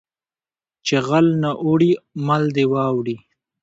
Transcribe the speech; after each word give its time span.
ـ 0.43 0.85
چې 0.85 0.95
غل 1.07 1.27
نه 1.43 1.51
اوړي 1.63 1.91
مل 2.27 2.43
دې 2.55 2.65
واوړي. 2.71 3.17